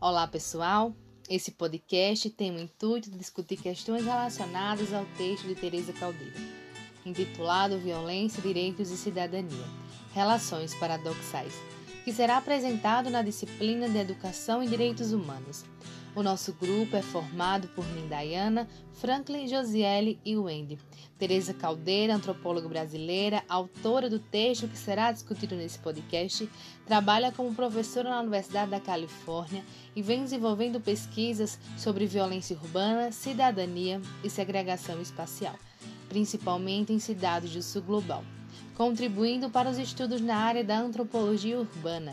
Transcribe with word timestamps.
Olá, 0.00 0.28
pessoal. 0.28 0.94
Esse 1.28 1.50
podcast 1.50 2.30
tem 2.30 2.54
o 2.54 2.60
intuito 2.60 3.10
de 3.10 3.18
discutir 3.18 3.56
questões 3.56 4.04
relacionadas 4.04 4.94
ao 4.94 5.04
texto 5.16 5.48
de 5.48 5.56
Teresa 5.56 5.92
Caldeira, 5.92 6.36
intitulado 7.04 7.80
Violência, 7.80 8.40
Direitos 8.40 8.92
e 8.92 8.96
Cidadania: 8.96 9.64
Relações 10.14 10.72
Paradoxais, 10.76 11.52
que 12.04 12.12
será 12.12 12.36
apresentado 12.36 13.10
na 13.10 13.22
disciplina 13.22 13.88
de 13.88 13.98
Educação 13.98 14.62
e 14.62 14.68
Direitos 14.68 15.10
Humanos. 15.10 15.64
O 16.18 16.22
nosso 16.24 16.52
grupo 16.52 16.96
é 16.96 17.00
formado 17.00 17.68
por 17.76 17.86
mim, 17.90 18.08
Dayana, 18.08 18.68
Franklin, 18.94 19.46
Josiele 19.46 20.18
e 20.24 20.36
Wendy. 20.36 20.76
Tereza 21.16 21.54
Caldeira, 21.54 22.12
antropóloga 22.12 22.68
brasileira, 22.68 23.44
autora 23.48 24.10
do 24.10 24.18
texto 24.18 24.66
que 24.66 24.76
será 24.76 25.12
discutido 25.12 25.54
nesse 25.54 25.78
podcast, 25.78 26.50
trabalha 26.84 27.30
como 27.30 27.54
professora 27.54 28.10
na 28.10 28.18
Universidade 28.18 28.68
da 28.68 28.80
Califórnia 28.80 29.64
e 29.94 30.02
vem 30.02 30.24
desenvolvendo 30.24 30.80
pesquisas 30.80 31.56
sobre 31.76 32.04
violência 32.04 32.56
urbana, 32.56 33.12
cidadania 33.12 34.02
e 34.24 34.28
segregação 34.28 35.00
espacial, 35.00 35.54
principalmente 36.08 36.92
em 36.92 36.98
cidades 36.98 37.52
do 37.52 37.62
sul 37.62 37.82
global, 37.82 38.24
contribuindo 38.74 39.50
para 39.50 39.70
os 39.70 39.78
estudos 39.78 40.20
na 40.20 40.34
área 40.34 40.64
da 40.64 40.80
antropologia 40.80 41.60
urbana. 41.60 42.12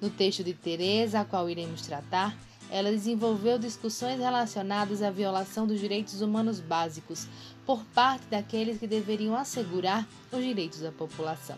No 0.00 0.08
texto 0.08 0.44
de 0.44 0.54
Tereza, 0.54 1.18
a 1.18 1.24
qual 1.24 1.50
iremos 1.50 1.82
tratar, 1.82 2.38
ela 2.70 2.90
desenvolveu 2.90 3.58
discussões 3.58 4.20
relacionadas 4.20 5.02
à 5.02 5.10
violação 5.10 5.66
dos 5.66 5.80
direitos 5.80 6.20
humanos 6.20 6.60
básicos 6.60 7.26
por 7.66 7.84
parte 7.86 8.26
daqueles 8.30 8.78
que 8.78 8.86
deveriam 8.86 9.36
assegurar 9.36 10.08
os 10.30 10.42
direitos 10.42 10.80
da 10.80 10.92
população. 10.92 11.56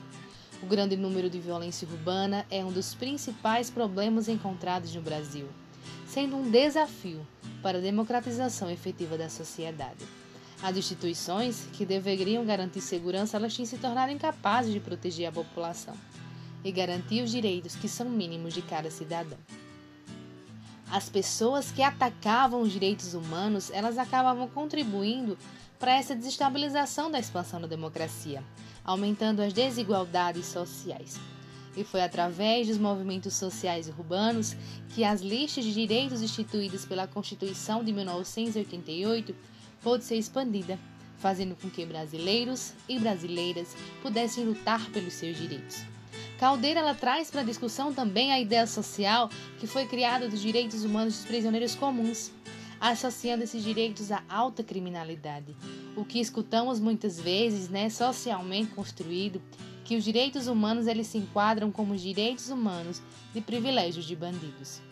O 0.62 0.66
grande 0.66 0.96
número 0.96 1.28
de 1.28 1.38
violência 1.38 1.86
urbana 1.86 2.46
é 2.50 2.64
um 2.64 2.72
dos 2.72 2.94
principais 2.94 3.68
problemas 3.68 4.28
encontrados 4.28 4.94
no 4.94 5.02
Brasil, 5.02 5.48
sendo 6.06 6.36
um 6.36 6.50
desafio 6.50 7.26
para 7.62 7.78
a 7.78 7.82
democratização 7.82 8.70
efetiva 8.70 9.18
da 9.18 9.28
sociedade. 9.28 10.04
As 10.62 10.76
instituições 10.76 11.66
que 11.72 11.84
deveriam 11.84 12.44
garantir 12.46 12.80
segurança, 12.80 13.36
elas 13.36 13.54
têm 13.54 13.66
se 13.66 13.76
tornado 13.76 14.12
incapazes 14.12 14.72
de 14.72 14.80
proteger 14.80 15.26
a 15.26 15.32
população 15.32 15.94
e 16.64 16.70
garantir 16.70 17.22
os 17.22 17.32
direitos 17.32 17.74
que 17.74 17.88
são 17.88 18.08
mínimos 18.08 18.54
de 18.54 18.62
cada 18.62 18.88
cidadão 18.88 19.38
as 20.92 21.08
pessoas 21.08 21.72
que 21.72 21.82
atacavam 21.82 22.60
os 22.60 22.70
direitos 22.70 23.14
humanos, 23.14 23.70
elas 23.70 23.96
acabavam 23.96 24.46
contribuindo 24.46 25.38
para 25.78 25.96
essa 25.96 26.14
desestabilização 26.14 27.10
da 27.10 27.18
expansão 27.18 27.58
da 27.62 27.66
democracia, 27.66 28.44
aumentando 28.84 29.40
as 29.40 29.54
desigualdades 29.54 30.44
sociais. 30.44 31.18
E 31.74 31.82
foi 31.82 32.02
através 32.02 32.68
dos 32.68 32.76
movimentos 32.76 33.32
sociais 33.32 33.88
urbanos 33.88 34.54
que 34.90 35.02
as 35.02 35.22
listas 35.22 35.64
de 35.64 35.72
direitos 35.72 36.20
instituídas 36.20 36.84
pela 36.84 37.06
Constituição 37.06 37.82
de 37.82 37.90
1988 37.90 39.34
pôde 39.82 40.04
ser 40.04 40.16
expandida, 40.16 40.78
fazendo 41.16 41.56
com 41.56 41.70
que 41.70 41.86
brasileiros 41.86 42.74
e 42.86 42.98
brasileiras 42.98 43.74
pudessem 44.02 44.44
lutar 44.44 44.90
pelos 44.90 45.14
seus 45.14 45.38
direitos. 45.38 45.86
Caldeira 46.42 46.80
ela 46.80 46.92
traz 46.92 47.30
para 47.30 47.42
a 47.42 47.44
discussão 47.44 47.94
também 47.94 48.32
a 48.32 48.40
ideia 48.40 48.66
social 48.66 49.30
que 49.60 49.66
foi 49.68 49.86
criada 49.86 50.28
dos 50.28 50.40
direitos 50.40 50.82
humanos 50.82 51.14
dos 51.14 51.24
prisioneiros 51.24 51.76
comuns, 51.76 52.32
associando 52.80 53.44
esses 53.44 53.62
direitos 53.62 54.10
à 54.10 54.24
alta 54.28 54.64
criminalidade. 54.64 55.54
O 55.94 56.04
que 56.04 56.18
escutamos 56.18 56.80
muitas 56.80 57.20
vezes, 57.20 57.68
né, 57.68 57.88
socialmente 57.88 58.74
construído, 58.74 59.40
que 59.84 59.96
os 59.96 60.02
direitos 60.02 60.48
humanos 60.48 60.88
eles 60.88 61.06
se 61.06 61.18
enquadram 61.18 61.70
como 61.70 61.94
os 61.94 62.00
direitos 62.00 62.48
humanos 62.48 63.00
de 63.32 63.40
privilégios 63.40 64.04
de 64.04 64.16
bandidos. 64.16 64.82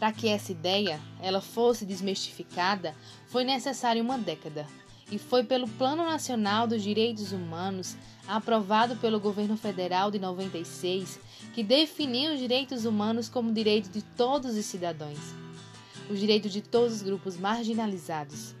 Para 0.00 0.10
que 0.10 0.26
essa 0.26 0.50
ideia 0.50 0.98
ela 1.22 1.40
fosse 1.40 1.86
desmistificada, 1.86 2.92
foi 3.28 3.44
necessária 3.44 4.02
uma 4.02 4.18
década, 4.18 4.66
e 5.10 5.18
foi 5.18 5.44
pelo 5.44 5.68
Plano 5.68 6.04
Nacional 6.04 6.66
dos 6.66 6.82
Direitos 6.82 7.32
Humanos, 7.32 7.96
aprovado 8.26 8.96
pelo 8.96 9.20
governo 9.20 9.56
federal 9.56 10.10
de 10.10 10.18
96, 10.18 11.20
que 11.54 11.62
definiu 11.62 12.32
os 12.32 12.40
direitos 12.40 12.84
humanos 12.84 13.28
como 13.28 13.52
direito 13.52 13.88
de 13.88 14.02
todos 14.02 14.56
os 14.56 14.66
cidadãos, 14.66 15.18
os 16.10 16.18
direitos 16.18 16.52
de 16.52 16.60
todos 16.60 16.96
os 16.96 17.02
grupos 17.02 17.36
marginalizados. 17.36 18.54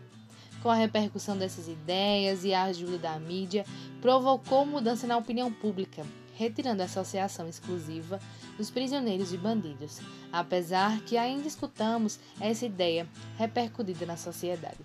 Com 0.62 0.70
a 0.70 0.74
repercussão 0.74 1.36
dessas 1.36 1.68
ideias 1.68 2.44
e 2.44 2.54
a 2.54 2.64
ajuda 2.64 2.98
da 2.98 3.18
mídia, 3.18 3.64
provocou 4.00 4.64
mudança 4.64 5.06
na 5.06 5.16
opinião 5.16 5.52
pública, 5.52 6.04
retirando 6.34 6.82
a 6.82 6.86
associação 6.86 7.48
exclusiva 7.48 8.20
dos 8.56 8.70
prisioneiros 8.70 9.32
e 9.32 9.36
bandidos, 9.36 10.00
apesar 10.32 11.00
que 11.00 11.16
ainda 11.16 11.46
escutamos 11.46 12.18
essa 12.40 12.66
ideia 12.66 13.08
repercutida 13.36 14.06
na 14.06 14.16
sociedade. 14.16 14.78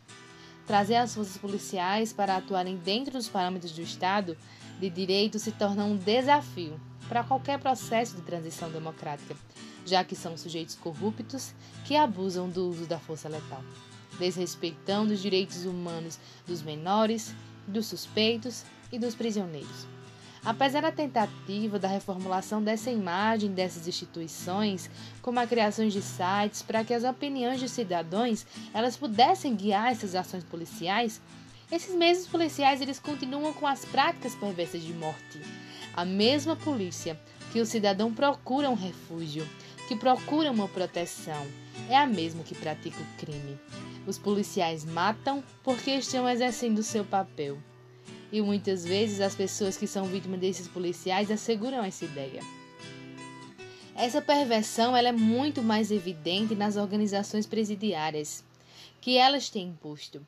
Trazer 0.65 0.95
as 0.95 1.13
forças 1.15 1.37
policiais 1.37 2.13
para 2.13 2.37
atuarem 2.37 2.77
dentro 2.77 3.13
dos 3.13 3.27
parâmetros 3.27 3.71
do 3.71 3.81
Estado 3.81 4.37
de 4.79 4.89
Direito 4.89 5.39
se 5.39 5.51
torna 5.51 5.83
um 5.83 5.97
desafio 5.97 6.79
para 7.09 7.23
qualquer 7.23 7.59
processo 7.59 8.15
de 8.15 8.21
transição 8.21 8.71
democrática, 8.71 9.35
já 9.85 10.03
que 10.03 10.15
são 10.15 10.37
sujeitos 10.37 10.75
corruptos 10.75 11.53
que 11.85 11.95
abusam 11.95 12.49
do 12.49 12.69
uso 12.69 12.85
da 12.85 12.99
força 12.99 13.27
letal, 13.27 13.63
desrespeitando 14.17 15.13
os 15.13 15.21
direitos 15.21 15.65
humanos 15.65 16.17
dos 16.47 16.61
menores, 16.61 17.33
dos 17.67 17.87
suspeitos 17.87 18.63
e 18.91 18.99
dos 18.99 19.15
prisioneiros. 19.15 19.87
Apesar 20.43 20.81
da 20.81 20.91
tentativa 20.91 21.77
da 21.77 21.87
reformulação 21.87 22.63
dessa 22.63 22.89
imagem 22.89 23.51
dessas 23.51 23.87
instituições, 23.87 24.89
como 25.21 25.39
a 25.39 25.45
criação 25.45 25.87
de 25.87 26.01
sites 26.01 26.63
para 26.63 26.83
que 26.83 26.95
as 26.95 27.03
opiniões 27.03 27.59
de 27.59 27.69
cidadãos 27.69 28.45
elas 28.73 28.97
pudessem 28.97 29.55
guiar 29.55 29.91
essas 29.91 30.15
ações 30.15 30.43
policiais, 30.43 31.21
esses 31.71 31.93
mesmos 31.93 32.27
policiais 32.27 32.81
eles 32.81 32.99
continuam 32.99 33.53
com 33.53 33.67
as 33.67 33.85
práticas 33.85 34.33
perversas 34.33 34.81
de 34.81 34.93
morte. 34.93 35.39
A 35.93 36.03
mesma 36.03 36.55
polícia 36.55 37.19
que 37.51 37.61
o 37.61 37.65
cidadão 37.65 38.11
procura 38.11 38.69
um 38.69 38.75
refúgio, 38.75 39.47
que 39.87 39.95
procura 39.95 40.51
uma 40.51 40.67
proteção, 40.67 41.45
é 41.87 41.95
a 41.95 42.07
mesma 42.07 42.43
que 42.43 42.55
pratica 42.55 42.97
o 42.99 43.17
crime. 43.19 43.59
Os 44.07 44.17
policiais 44.17 44.83
matam 44.85 45.43
porque 45.61 45.91
estão 45.91 46.27
exercendo 46.27 46.81
seu 46.81 47.05
papel 47.05 47.59
e 48.31 48.41
muitas 48.41 48.85
vezes 48.85 49.19
as 49.21 49.35
pessoas 49.35 49.77
que 49.77 49.87
são 49.87 50.05
vítimas 50.05 50.39
desses 50.39 50.67
policiais 50.67 51.29
asseguram 51.29 51.83
essa 51.83 52.05
ideia. 52.05 52.41
Essa 53.95 54.21
perversão 54.21 54.95
ela 54.95 55.09
é 55.09 55.11
muito 55.11 55.61
mais 55.61 55.91
evidente 55.91 56.55
nas 56.55 56.77
organizações 56.77 57.45
presidiárias, 57.45 58.43
que 58.99 59.17
elas 59.17 59.49
têm 59.49 59.67
imposto 59.67 60.25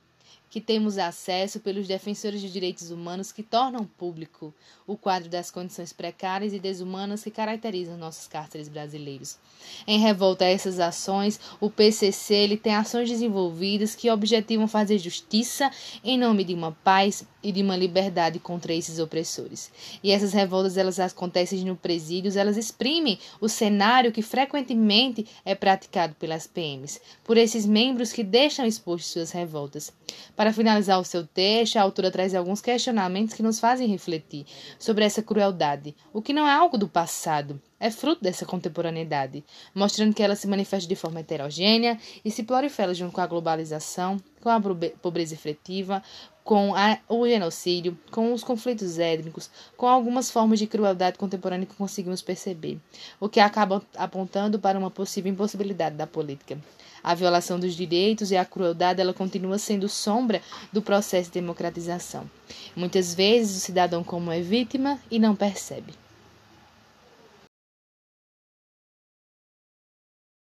que 0.54 0.62
temos 0.62 1.00
acesso 1.00 1.60
pelos 1.60 1.88
defensores 1.88 2.40
de 2.40 2.48
direitos 2.48 2.92
humanos 2.92 3.32
que 3.32 3.42
tornam 3.42 3.86
público 3.86 4.54
o 4.86 4.96
quadro 4.96 5.28
das 5.28 5.50
condições 5.50 5.92
precárias 5.92 6.54
e 6.54 6.60
desumanas 6.60 7.24
que 7.24 7.32
caracterizam 7.32 7.98
nossos 7.98 8.28
cárceres 8.28 8.70
brasileiros. 8.70 9.40
Em 9.88 9.98
revolta 9.98 10.46
a 10.46 10.48
essas 10.48 10.80
ações, 10.80 11.40
o 11.60 11.72
PCC 11.72 12.36
ele 12.36 12.56
tem 12.56 12.76
ações 12.76 13.10
desenvolvidas 13.10 13.96
que 13.96 14.12
objetivam 14.12 14.68
fazer 14.68 15.00
justiça 15.00 15.72
em 16.04 16.20
nome 16.20 16.44
de 16.44 16.54
uma 16.54 16.72
paz 16.72 17.26
e 17.44 17.52
de 17.52 17.62
uma 17.62 17.76
liberdade 17.76 18.40
contra 18.40 18.74
esses 18.74 19.00
opressores. 19.00 19.72
E 20.02 20.12
essas 20.12 20.34
revoltas 20.34 20.78
elas 20.78 21.00
acontecem 21.00 21.64
no 21.66 21.76
presídios, 21.76 22.38
elas 22.38 22.58
exprimem 22.58 23.20
o 23.42 23.50
cenário 23.50 24.12
que 24.12 24.22
frequentemente 24.22 25.28
é 25.44 25.54
praticado 25.54 26.16
pelas 26.16 26.48
PMs, 26.48 27.02
por 27.24 27.38
esses 27.38 27.66
membros 27.66 28.14
que 28.14 28.24
deixam 28.24 28.66
expostos 28.66 29.12
suas 29.12 29.32
revoltas. 29.32 29.92
Para 30.36 30.54
finalizar 30.54 31.00
o 31.00 31.06
seu 31.06 31.26
texto, 31.26 31.78
a 31.78 31.82
autora 31.82 32.12
traz 32.12 32.34
alguns 32.34 32.62
questionamentos 32.62 33.36
que 33.36 33.44
nos 33.44 33.60
fazem 33.60 33.88
refletir 33.88 34.46
sobre 34.80 35.04
essa 35.04 35.22
crueldade, 35.22 35.96
o 36.14 36.22
que 36.22 36.34
não 36.34 36.48
é 36.48 36.52
algo 36.52 36.78
do 36.78 36.88
passado, 36.88 37.60
é 37.80 37.92
fruto 37.92 38.24
dessa 38.24 38.46
contemporaneidade, 38.46 39.44
mostrando 39.76 40.14
que 40.14 40.24
ela 40.24 40.38
se 40.38 40.48
manifesta 40.48 40.88
de 40.88 40.96
forma 40.96 41.20
heterogênea 41.20 42.00
e 42.24 42.32
se 42.32 42.44
prolifera 42.44 42.94
junto 42.94 43.12
com 43.12 43.20
a 43.20 43.28
globalização, 43.28 44.18
com 44.44 44.50
a 44.50 44.62
pobreza 45.02 45.34
efetiva, 45.34 46.04
com 46.44 46.76
a, 46.76 47.00
o 47.08 47.26
genocídio, 47.26 47.98
com 48.12 48.34
os 48.34 48.44
conflitos 48.44 49.00
étnicos, 49.00 49.50
com 49.78 49.88
algumas 49.88 50.30
formas 50.30 50.60
de 50.60 50.68
crueldade 50.68 51.18
contemporânea 51.18 51.66
que 51.66 51.76
conseguimos 51.76 52.22
perceber, 52.22 52.78
o 53.22 53.30
que 53.30 53.40
acaba 53.40 53.82
apontando 53.96 54.60
para 54.60 54.78
uma 54.78 54.92
possível 54.92 55.32
impossibilidade 55.32 55.96
da 55.96 56.06
política. 56.06 56.58
A 57.02 57.16
violação 57.16 57.58
dos 57.58 57.74
direitos 57.74 58.32
e 58.32 58.38
a 58.38 58.44
crueldade 58.44 59.00
ela 59.00 59.14
continua 59.14 59.58
sendo 59.58 59.88
sombra 59.88 60.42
do 60.72 60.82
processo 60.82 61.30
de 61.30 61.40
democratização. 61.40 62.30
Muitas 62.76 63.14
vezes 63.14 63.58
o 63.58 63.60
cidadão 63.62 64.04
como 64.04 64.30
é 64.30 64.42
vítima 64.42 65.00
e 65.10 65.20
não 65.20 65.36
percebe. 65.36 66.03